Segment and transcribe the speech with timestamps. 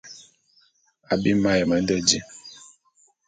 [1.11, 2.19] Abim m'ayem nde di.